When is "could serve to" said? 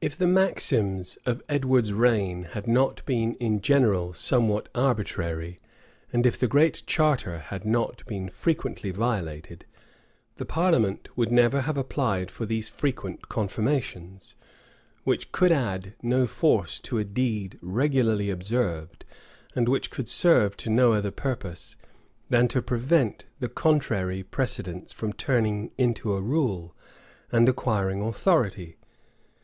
19.92-20.68